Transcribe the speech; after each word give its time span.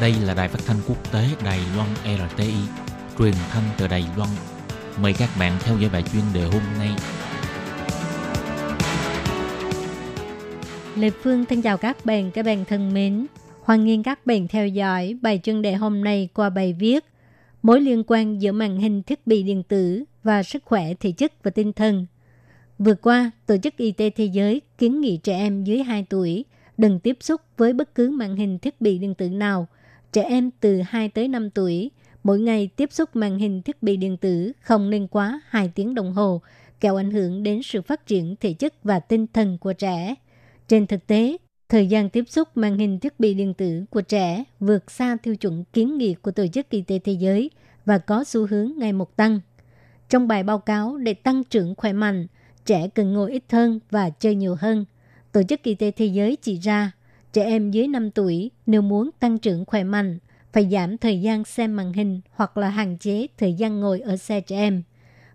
Đây 0.00 0.14
là 0.24 0.34
đài 0.34 0.48
phát 0.48 0.58
thanh 0.66 0.76
quốc 0.88 1.12
tế 1.12 1.28
Đài 1.44 1.60
Loan 1.76 1.88
RTI, 2.04 2.52
truyền 3.18 3.34
thanh 3.50 3.62
từ 3.78 3.88
Đài 3.88 4.04
Loan. 4.16 4.30
Mời 5.02 5.14
các 5.18 5.28
bạn 5.38 5.52
theo 5.60 5.78
dõi 5.78 5.90
bài 5.92 6.02
chuyên 6.12 6.22
đề 6.34 6.42
hôm 6.42 6.62
nay. 6.78 6.90
Lê 10.96 11.10
Phương 11.10 11.44
thân 11.44 11.62
chào 11.62 11.76
các 11.76 12.04
bạn, 12.04 12.30
các 12.30 12.44
bạn 12.44 12.64
thân 12.64 12.94
mến. 12.94 13.26
Hoan 13.62 13.84
nghênh 13.84 14.02
các 14.02 14.26
bạn 14.26 14.48
theo 14.48 14.68
dõi 14.68 15.18
bài 15.22 15.40
chuyên 15.42 15.62
đề 15.62 15.74
hôm 15.74 16.04
nay 16.04 16.28
qua 16.34 16.50
bài 16.50 16.76
viết 16.78 17.04
Mối 17.62 17.80
liên 17.80 18.04
quan 18.06 18.42
giữa 18.42 18.52
màn 18.52 18.76
hình 18.76 19.02
thiết 19.02 19.26
bị 19.26 19.42
điện 19.42 19.62
tử 19.62 20.04
và 20.22 20.42
sức 20.42 20.64
khỏe 20.64 20.94
thể 21.00 21.12
chất 21.12 21.42
và 21.42 21.50
tinh 21.50 21.72
thần. 21.72 22.06
Vừa 22.78 22.94
qua, 22.94 23.30
Tổ 23.46 23.56
chức 23.62 23.76
Y 23.76 23.92
tế 23.92 24.10
Thế 24.10 24.24
giới 24.24 24.60
kiến 24.78 25.00
nghị 25.00 25.16
trẻ 25.16 25.36
em 25.36 25.64
dưới 25.64 25.82
2 25.82 26.06
tuổi 26.10 26.44
đừng 26.76 27.00
tiếp 27.00 27.16
xúc 27.20 27.40
với 27.56 27.72
bất 27.72 27.94
cứ 27.94 28.10
màn 28.10 28.36
hình 28.36 28.58
thiết 28.58 28.80
bị 28.80 28.98
điện 28.98 29.14
tử 29.14 29.28
nào. 29.28 29.66
Trẻ 30.12 30.22
em 30.22 30.50
từ 30.60 30.80
2 30.80 31.08
tới 31.08 31.28
5 31.28 31.50
tuổi 31.50 31.90
mỗi 32.24 32.40
ngày 32.40 32.70
tiếp 32.76 32.92
xúc 32.92 33.16
màn 33.16 33.38
hình 33.38 33.62
thiết 33.62 33.82
bị 33.82 33.96
điện 33.96 34.16
tử 34.16 34.52
không 34.60 34.90
nên 34.90 35.06
quá 35.06 35.40
2 35.48 35.72
tiếng 35.74 35.94
đồng 35.94 36.12
hồ, 36.12 36.40
kẻo 36.80 36.96
ảnh 36.96 37.10
hưởng 37.10 37.42
đến 37.42 37.62
sự 37.62 37.82
phát 37.82 38.06
triển 38.06 38.36
thể 38.40 38.52
chất 38.52 38.84
và 38.84 39.00
tinh 39.00 39.26
thần 39.32 39.58
của 39.58 39.72
trẻ. 39.72 40.14
Trên 40.68 40.86
thực 40.86 41.06
tế, 41.06 41.36
thời 41.68 41.86
gian 41.86 42.10
tiếp 42.10 42.24
xúc 42.28 42.48
màn 42.54 42.78
hình 42.78 42.98
thiết 42.98 43.20
bị 43.20 43.34
điện 43.34 43.54
tử 43.54 43.84
của 43.90 44.00
trẻ 44.00 44.44
vượt 44.60 44.90
xa 44.90 45.16
tiêu 45.22 45.36
chuẩn 45.36 45.64
kiến 45.72 45.98
nghị 45.98 46.14
của 46.14 46.30
Tổ 46.30 46.46
chức 46.46 46.70
Y 46.70 46.82
tế 46.82 46.98
Thế 46.98 47.12
giới 47.12 47.50
và 47.84 47.98
có 47.98 48.24
xu 48.24 48.46
hướng 48.46 48.72
ngày 48.76 48.92
một 48.92 49.16
tăng. 49.16 49.40
Trong 50.08 50.28
bài 50.28 50.42
báo 50.42 50.58
cáo 50.58 50.96
để 50.96 51.14
tăng 51.14 51.44
trưởng 51.44 51.74
khỏe 51.74 51.92
mạnh, 51.92 52.26
trẻ 52.66 52.88
cần 52.88 53.12
ngồi 53.12 53.32
ít 53.32 53.42
hơn 53.48 53.80
và 53.90 54.10
chơi 54.10 54.34
nhiều 54.34 54.56
hơn. 54.60 54.84
Tổ 55.32 55.42
chức 55.42 55.62
Y 55.62 55.74
tế 55.74 55.90
Thế 55.90 56.06
giới 56.06 56.36
chỉ 56.36 56.58
ra, 56.58 56.92
trẻ 57.32 57.44
em 57.44 57.70
dưới 57.70 57.88
5 57.88 58.10
tuổi 58.10 58.50
nếu 58.66 58.82
muốn 58.82 59.10
tăng 59.20 59.38
trưởng 59.38 59.64
khỏe 59.64 59.84
mạnh, 59.84 60.18
phải 60.52 60.68
giảm 60.70 60.98
thời 60.98 61.20
gian 61.20 61.44
xem 61.44 61.76
màn 61.76 61.92
hình 61.92 62.20
hoặc 62.30 62.56
là 62.56 62.68
hạn 62.68 62.98
chế 62.98 63.26
thời 63.38 63.54
gian 63.54 63.80
ngồi 63.80 64.00
ở 64.00 64.16
xe 64.16 64.40
trẻ 64.40 64.56
em. 64.56 64.82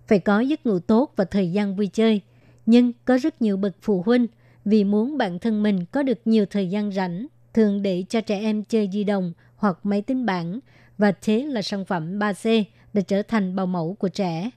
Phải 0.07 0.19
có 0.19 0.39
giấc 0.39 0.65
ngủ 0.65 0.79
tốt 0.79 1.13
và 1.15 1.25
thời 1.25 1.51
gian 1.51 1.75
vui 1.75 1.87
chơi. 1.87 2.21
Nhưng 2.65 2.91
có 3.05 3.17
rất 3.17 3.41
nhiều 3.41 3.57
bậc 3.57 3.75
phụ 3.81 4.01
huynh 4.05 4.27
vì 4.65 4.83
muốn 4.83 5.17
bản 5.17 5.39
thân 5.39 5.63
mình 5.63 5.85
có 5.85 6.03
được 6.03 6.19
nhiều 6.25 6.45
thời 6.45 6.69
gian 6.69 6.91
rảnh, 6.91 7.27
thường 7.53 7.81
để 7.81 8.03
cho 8.09 8.21
trẻ 8.21 8.39
em 8.39 8.63
chơi 8.63 8.89
di 8.93 9.03
động 9.03 9.33
hoặc 9.55 9.77
máy 9.83 10.01
tính 10.01 10.25
bảng 10.25 10.59
và 10.97 11.11
thế 11.21 11.45
là 11.45 11.61
sản 11.61 11.85
phẩm 11.85 12.19
3C 12.19 12.63
đã 12.93 13.01
trở 13.01 13.21
thành 13.21 13.55
bào 13.55 13.65
mẫu 13.65 13.93
của 13.93 14.09
trẻ. 14.09 14.49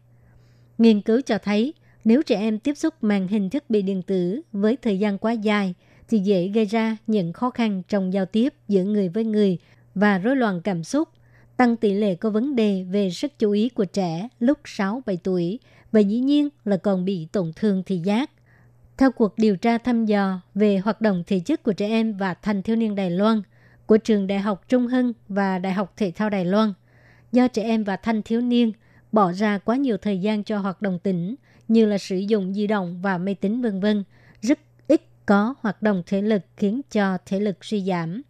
Nghiên 0.78 1.00
cứu 1.00 1.20
cho 1.20 1.38
thấy, 1.38 1.74
nếu 2.04 2.22
trẻ 2.22 2.36
em 2.36 2.58
tiếp 2.58 2.74
xúc 2.74 2.94
màn 3.00 3.28
hình 3.28 3.50
thiết 3.50 3.70
bị 3.70 3.82
điện 3.82 4.02
tử 4.02 4.40
với 4.52 4.76
thời 4.82 4.98
gian 4.98 5.18
quá 5.18 5.32
dài, 5.32 5.74
thì 6.08 6.18
dễ 6.18 6.48
gây 6.48 6.64
ra 6.64 6.96
những 7.06 7.32
khó 7.32 7.50
khăn 7.50 7.82
trong 7.88 8.12
giao 8.12 8.26
tiếp 8.26 8.54
giữa 8.68 8.84
người 8.84 9.08
với 9.08 9.24
người 9.24 9.58
và 9.94 10.18
rối 10.18 10.36
loạn 10.36 10.60
cảm 10.60 10.84
xúc, 10.84 11.08
tăng 11.56 11.76
tỷ 11.76 11.94
lệ 11.94 12.14
có 12.14 12.30
vấn 12.30 12.56
đề 12.56 12.82
về 12.82 13.10
sức 13.10 13.32
chú 13.38 13.50
ý 13.50 13.68
của 13.68 13.84
trẻ 13.84 14.28
lúc 14.40 14.58
6-7 14.64 15.16
tuổi 15.22 15.58
và 15.92 16.00
dĩ 16.00 16.18
nhiên 16.18 16.48
là 16.64 16.76
còn 16.76 17.04
bị 17.04 17.28
tổn 17.32 17.52
thương 17.56 17.82
thị 17.86 17.98
giác. 17.98 18.30
Theo 18.96 19.10
cuộc 19.12 19.38
điều 19.38 19.56
tra 19.56 19.78
thăm 19.78 20.06
dò 20.06 20.40
về 20.54 20.78
hoạt 20.78 21.00
động 21.00 21.22
thể 21.26 21.40
chất 21.40 21.62
của 21.62 21.72
trẻ 21.72 21.88
em 21.88 22.16
và 22.16 22.34
thanh 22.34 22.62
thiếu 22.62 22.76
niên 22.76 22.94
Đài 22.94 23.10
Loan 23.10 23.42
của 23.86 23.96
trường 23.96 24.26
Đại 24.26 24.38
học 24.38 24.64
Trung 24.68 24.86
Hưng 24.86 25.12
và 25.28 25.58
Đại 25.58 25.72
học 25.72 25.92
Thể 25.96 26.12
thao 26.14 26.30
Đài 26.30 26.44
Loan, 26.44 26.72
do 27.32 27.48
trẻ 27.48 27.62
em 27.62 27.84
và 27.84 27.96
thanh 27.96 28.22
thiếu 28.22 28.40
niên 28.40 28.72
bỏ 29.12 29.32
ra 29.32 29.58
quá 29.58 29.76
nhiều 29.76 29.96
thời 29.96 30.18
gian 30.18 30.44
cho 30.44 30.58
hoạt 30.58 30.82
động 30.82 30.98
tỉnh 30.98 31.34
như 31.68 31.86
là 31.86 31.98
sử 31.98 32.16
dụng 32.16 32.54
di 32.54 32.66
động 32.66 33.00
và 33.02 33.18
máy 33.18 33.34
tính 33.34 33.62
vân 33.62 33.80
vân, 33.80 34.04
rất 34.40 34.58
có 35.26 35.54
hoạt 35.60 35.82
động 35.82 36.02
thể 36.06 36.22
lực 36.22 36.42
khiến 36.56 36.80
cho 36.90 37.18
thể 37.26 37.40
lực 37.40 37.64
suy 37.64 37.84
giảm. 37.84 38.22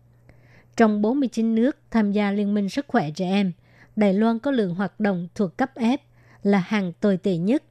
Trong 0.76 1.02
49 1.02 1.54
nước 1.54 1.76
tham 1.90 2.12
gia 2.12 2.30
Liên 2.30 2.54
minh 2.54 2.68
Sức 2.68 2.86
khỏe 2.88 3.10
trẻ 3.10 3.26
em, 3.26 3.52
Đài 3.96 4.14
Loan 4.14 4.38
có 4.38 4.50
lượng 4.50 4.74
hoạt 4.74 5.00
động 5.00 5.28
thuộc 5.34 5.56
cấp 5.56 5.70
F 5.74 5.98
là 6.42 6.58
hàng 6.58 6.92
tồi 7.00 7.16
tệ 7.16 7.36
nhất. 7.36 7.62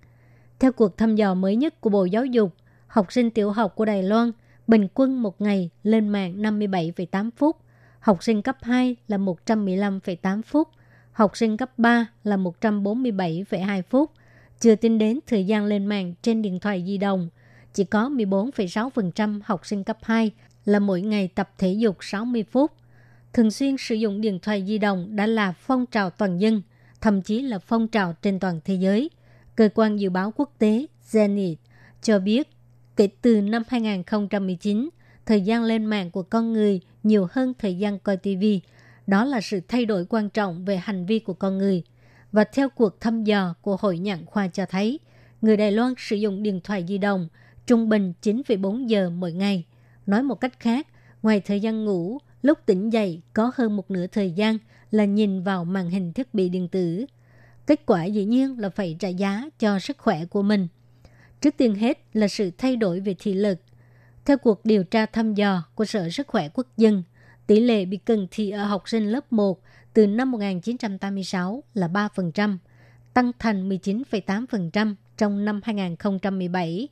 Theo 0.59 0.71
cuộc 0.71 0.97
thăm 0.97 1.15
dò 1.15 1.33
mới 1.33 1.55
nhất 1.55 1.81
của 1.81 1.89
Bộ 1.89 2.05
Giáo 2.05 2.25
dục, 2.25 2.53
học 2.87 3.11
sinh 3.11 3.31
tiểu 3.31 3.51
học 3.51 3.75
của 3.75 3.85
Đài 3.85 4.03
Loan 4.03 4.31
bình 4.67 4.87
quân 4.93 5.23
một 5.23 5.41
ngày 5.41 5.69
lên 5.83 6.09
mạng 6.09 6.41
57,8 6.41 7.29
phút, 7.37 7.57
học 7.99 8.23
sinh 8.23 8.41
cấp 8.41 8.57
2 8.61 8.95
là 9.07 9.17
115,8 9.17 10.41
phút, 10.41 10.69
học 11.11 11.37
sinh 11.37 11.57
cấp 11.57 11.71
3 11.77 12.07
là 12.23 12.37
147,2 12.37 13.81
phút, 13.89 14.11
chưa 14.59 14.75
tính 14.75 14.97
đến 14.97 15.19
thời 15.27 15.45
gian 15.45 15.65
lên 15.65 15.85
mạng 15.85 16.13
trên 16.21 16.41
điện 16.41 16.59
thoại 16.59 16.83
di 16.87 16.97
động. 16.97 17.29
Chỉ 17.75 17.83
có 17.83 18.09
14,6% 18.09 19.39
học 19.43 19.65
sinh 19.65 19.83
cấp 19.83 19.97
2 20.01 20.31
là 20.65 20.79
mỗi 20.79 21.01
ngày 21.01 21.27
tập 21.27 21.49
thể 21.57 21.73
dục 21.73 21.97
60 22.01 22.43
phút. 22.51 22.71
Thường 23.33 23.51
xuyên 23.51 23.75
sử 23.77 23.95
dụng 23.95 24.21
điện 24.21 24.39
thoại 24.39 24.63
di 24.67 24.77
động 24.77 25.15
đã 25.15 25.27
là 25.27 25.53
phong 25.59 25.85
trào 25.85 26.09
toàn 26.09 26.37
dân, 26.37 26.61
thậm 27.01 27.21
chí 27.21 27.41
là 27.41 27.59
phong 27.59 27.87
trào 27.87 28.15
trên 28.21 28.39
toàn 28.39 28.59
thế 28.65 28.73
giới. 28.73 29.09
Cơ 29.55 29.69
quan 29.75 29.99
dự 29.99 30.09
báo 30.09 30.33
quốc 30.35 30.51
tế 30.57 30.85
Zenit 31.11 31.55
cho 32.01 32.19
biết 32.19 32.49
kể 32.95 33.07
từ 33.21 33.41
năm 33.41 33.63
2019, 33.67 34.89
thời 35.25 35.41
gian 35.41 35.63
lên 35.63 35.85
mạng 35.85 36.11
của 36.11 36.23
con 36.23 36.53
người 36.53 36.81
nhiều 37.03 37.27
hơn 37.31 37.53
thời 37.59 37.77
gian 37.77 37.99
coi 37.99 38.17
TV. 38.17 38.43
Đó 39.07 39.25
là 39.25 39.41
sự 39.41 39.59
thay 39.67 39.85
đổi 39.85 40.05
quan 40.09 40.29
trọng 40.29 40.65
về 40.65 40.77
hành 40.77 41.05
vi 41.05 41.19
của 41.19 41.33
con 41.33 41.57
người. 41.57 41.83
Và 42.31 42.43
theo 42.43 42.69
cuộc 42.69 42.99
thăm 42.99 43.23
dò 43.23 43.53
của 43.61 43.77
Hội 43.79 43.97
Nhãn 43.97 44.25
khoa 44.25 44.47
cho 44.47 44.65
thấy, 44.65 44.99
người 45.41 45.57
Đài 45.57 45.71
Loan 45.71 45.93
sử 45.97 46.15
dụng 46.15 46.43
điện 46.43 46.59
thoại 46.63 46.85
di 46.87 46.97
động 46.97 47.27
trung 47.67 47.89
bình 47.89 48.13
9,4 48.21 48.87
giờ 48.87 49.09
mỗi 49.09 49.31
ngày. 49.33 49.65
Nói 50.05 50.23
một 50.23 50.35
cách 50.35 50.59
khác, 50.59 50.87
ngoài 51.23 51.39
thời 51.39 51.59
gian 51.59 51.85
ngủ, 51.85 52.17
lúc 52.41 52.59
tỉnh 52.65 52.89
dậy 52.89 53.21
có 53.33 53.51
hơn 53.55 53.75
một 53.75 53.91
nửa 53.91 54.07
thời 54.07 54.31
gian 54.31 54.57
là 54.91 55.05
nhìn 55.05 55.43
vào 55.43 55.65
màn 55.65 55.89
hình 55.89 56.13
thiết 56.13 56.33
bị 56.33 56.49
điện 56.49 56.67
tử. 56.67 57.05
Kết 57.67 57.85
quả 57.85 58.05
dĩ 58.05 58.25
nhiên 58.25 58.59
là 58.59 58.69
phải 58.69 58.95
trả 58.99 59.07
giá 59.07 59.49
cho 59.59 59.79
sức 59.79 59.97
khỏe 59.97 60.25
của 60.25 60.41
mình. 60.41 60.67
Trước 61.41 61.57
tiên 61.57 61.75
hết 61.75 61.99
là 62.13 62.27
sự 62.27 62.51
thay 62.57 62.75
đổi 62.75 62.99
về 62.99 63.15
thị 63.19 63.33
lực. 63.33 63.59
Theo 64.25 64.37
cuộc 64.37 64.65
điều 64.65 64.83
tra 64.83 65.05
thăm 65.05 65.33
dò 65.33 65.63
của 65.75 65.85
Sở 65.85 66.09
Sức 66.09 66.27
khỏe 66.27 66.49
Quốc 66.53 66.67
dân, 66.77 67.03
tỷ 67.47 67.59
lệ 67.59 67.85
bị 67.85 67.97
cận 67.97 68.27
thị 68.31 68.49
ở 68.49 68.63
học 68.63 68.89
sinh 68.89 69.11
lớp 69.11 69.33
1 69.33 69.61
từ 69.93 70.07
năm 70.07 70.31
1986 70.31 71.63
là 71.73 71.87
3%, 71.87 72.57
tăng 73.13 73.31
thành 73.39 73.69
19,8% 73.69 74.95
trong 75.17 75.45
năm 75.45 75.61
2017. 75.63 76.87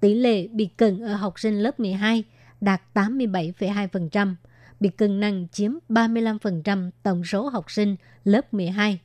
Tỷ 0.00 0.14
lệ 0.14 0.46
bị 0.46 0.68
cận 0.76 1.00
ở 1.00 1.14
học 1.14 1.40
sinh 1.40 1.62
lớp 1.62 1.80
12 1.80 2.24
đạt 2.60 2.82
87,2%, 2.94 4.34
bị 4.80 4.88
cận 4.88 5.20
nặng 5.20 5.46
chiếm 5.52 5.72
35% 5.88 6.90
tổng 7.02 7.24
số 7.24 7.48
học 7.48 7.70
sinh 7.70 7.96
lớp 8.24 8.54
12. 8.54 9.00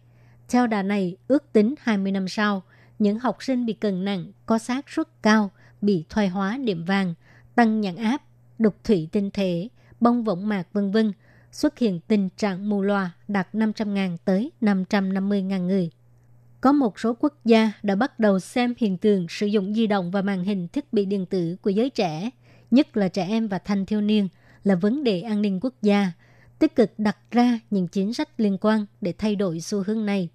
Theo 0.49 0.67
đà 0.67 0.83
này, 0.83 1.17
ước 1.27 1.53
tính 1.53 1.75
20 1.79 2.11
năm 2.11 2.27
sau, 2.27 2.63
những 2.99 3.19
học 3.19 3.43
sinh 3.43 3.65
bị 3.65 3.73
cận 3.73 4.05
nặng 4.05 4.25
có 4.45 4.57
xác 4.57 4.89
suất 4.89 5.07
cao 5.21 5.51
bị 5.81 6.05
thoái 6.09 6.27
hóa 6.27 6.57
điểm 6.57 6.85
vàng, 6.85 7.13
tăng 7.55 7.81
nhãn 7.81 7.95
áp, 7.95 8.21
đục 8.59 8.75
thủy 8.83 9.09
tinh 9.11 9.29
thể, 9.31 9.67
bong 9.99 10.23
võng 10.23 10.47
mạc 10.47 10.63
vân 10.73 10.91
vân 10.91 11.13
xuất 11.51 11.79
hiện 11.79 11.99
tình 12.07 12.29
trạng 12.37 12.69
mù 12.69 12.81
loà 12.81 13.11
đạt 13.27 13.47
500.000 13.53 14.17
tới 14.25 14.51
550.000 14.61 15.67
người. 15.67 15.89
Có 16.63 16.71
một 16.71 16.99
số 16.99 17.15
quốc 17.19 17.33
gia 17.45 17.71
đã 17.83 17.95
bắt 17.95 18.19
đầu 18.19 18.39
xem 18.39 18.73
hiện 18.77 18.97
tượng 18.97 19.25
sử 19.29 19.45
dụng 19.45 19.73
di 19.73 19.87
động 19.87 20.11
và 20.11 20.21
màn 20.21 20.43
hình 20.43 20.67
thiết 20.67 20.93
bị 20.93 21.05
điện 21.05 21.25
tử 21.25 21.55
của 21.61 21.69
giới 21.69 21.89
trẻ, 21.89 22.29
nhất 22.71 22.97
là 22.97 23.07
trẻ 23.07 23.27
em 23.27 23.47
và 23.47 23.59
thanh 23.59 23.85
thiếu 23.85 24.01
niên, 24.01 24.27
là 24.63 24.75
vấn 24.75 25.03
đề 25.03 25.21
an 25.21 25.41
ninh 25.41 25.59
quốc 25.61 25.73
gia, 25.81 26.11
tích 26.59 26.75
cực 26.75 26.91
đặt 26.97 27.17
ra 27.31 27.59
những 27.69 27.87
chính 27.87 28.13
sách 28.13 28.29
liên 28.37 28.57
quan 28.61 28.85
để 29.01 29.13
thay 29.17 29.35
đổi 29.35 29.59
xu 29.59 29.83
hướng 29.87 30.05
này. 30.05 30.29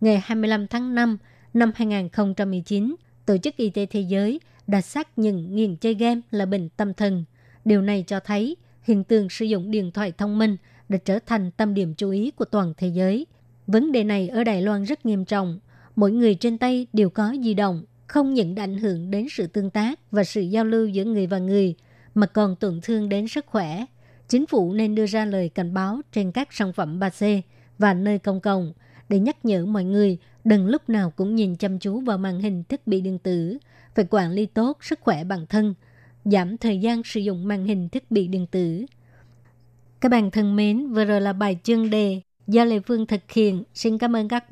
Ngày 0.00 0.22
25 0.24 0.66
tháng 0.66 0.94
5 0.94 1.18
năm 1.54 1.72
2019, 1.74 2.96
Tổ 3.26 3.36
chức 3.38 3.56
Y 3.56 3.70
tế 3.70 3.86
Thế 3.86 4.00
giới 4.00 4.40
đã 4.66 4.80
xác 4.80 5.18
nhận 5.18 5.56
nghiện 5.56 5.76
chơi 5.76 5.94
game 5.94 6.20
là 6.30 6.46
bệnh 6.46 6.68
tâm 6.68 6.94
thần. 6.94 7.24
Điều 7.64 7.82
này 7.82 8.04
cho 8.06 8.20
thấy 8.20 8.56
hiện 8.82 9.04
tượng 9.04 9.28
sử 9.28 9.44
dụng 9.44 9.70
điện 9.70 9.90
thoại 9.90 10.12
thông 10.18 10.38
minh 10.38 10.56
đã 10.88 10.98
trở 11.04 11.18
thành 11.26 11.50
tâm 11.50 11.74
điểm 11.74 11.94
chú 11.94 12.10
ý 12.10 12.30
của 12.30 12.44
toàn 12.44 12.74
thế 12.76 12.88
giới. 12.88 13.26
Vấn 13.66 13.92
đề 13.92 14.04
này 14.04 14.28
ở 14.28 14.44
Đài 14.44 14.62
Loan 14.62 14.84
rất 14.84 15.06
nghiêm 15.06 15.24
trọng. 15.24 15.60
Mỗi 15.96 16.12
người 16.12 16.34
trên 16.34 16.58
tay 16.58 16.86
đều 16.92 17.10
có 17.10 17.34
di 17.42 17.54
động, 17.54 17.84
không 18.06 18.34
những 18.34 18.54
đã 18.54 18.62
ảnh 18.62 18.78
hưởng 18.78 19.10
đến 19.10 19.26
sự 19.30 19.46
tương 19.46 19.70
tác 19.70 20.00
và 20.10 20.24
sự 20.24 20.40
giao 20.40 20.64
lưu 20.64 20.86
giữa 20.86 21.04
người 21.04 21.26
và 21.26 21.38
người, 21.38 21.74
mà 22.14 22.26
còn 22.26 22.56
tổn 22.56 22.80
thương 22.82 23.08
đến 23.08 23.28
sức 23.28 23.46
khỏe. 23.46 23.84
Chính 24.28 24.46
phủ 24.46 24.72
nên 24.72 24.94
đưa 24.94 25.06
ra 25.06 25.24
lời 25.24 25.48
cảnh 25.48 25.74
báo 25.74 26.00
trên 26.12 26.32
các 26.32 26.52
sản 26.52 26.72
phẩm 26.72 27.00
3C 27.00 27.40
và 27.78 27.94
nơi 27.94 28.18
công 28.18 28.40
cộng 28.40 28.72
để 29.08 29.18
nhắc 29.18 29.44
nhở 29.44 29.66
mọi 29.66 29.84
người 29.84 30.18
đừng 30.44 30.66
lúc 30.66 30.88
nào 30.88 31.10
cũng 31.10 31.34
nhìn 31.34 31.56
chăm 31.56 31.78
chú 31.78 32.00
vào 32.00 32.18
màn 32.18 32.40
hình 32.40 32.64
thiết 32.64 32.86
bị 32.86 33.00
điện 33.00 33.18
tử, 33.18 33.58
phải 33.94 34.06
quản 34.10 34.30
lý 34.30 34.46
tốt 34.46 34.78
sức 34.80 35.00
khỏe 35.00 35.24
bản 35.24 35.46
thân, 35.46 35.74
giảm 36.24 36.56
thời 36.56 36.78
gian 36.78 37.02
sử 37.04 37.20
dụng 37.20 37.48
màn 37.48 37.64
hình 37.64 37.88
thiết 37.88 38.10
bị 38.10 38.28
điện 38.28 38.46
tử. 38.46 38.84
Các 40.00 40.08
bạn 40.08 40.30
thân 40.30 40.56
mến, 40.56 40.92
vừa 40.92 41.04
rồi 41.04 41.20
là 41.20 41.32
bài 41.32 41.58
chương 41.62 41.90
đề 41.90 42.20
do 42.46 42.64
Lê 42.64 42.80
Phương 42.80 43.06
thực 43.06 43.30
hiện. 43.30 43.62
Xin 43.74 43.98
cảm 43.98 44.16
ơn 44.16 44.28
các 44.28 44.48